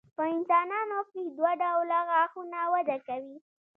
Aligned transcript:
په 0.15 0.23
انسانانو 0.35 0.99
کې 1.11 1.21
دوه 1.37 1.51
ډوله 1.61 1.99
غاښونه 2.09 2.59
وده 2.73 2.97
کوي. 3.07 3.37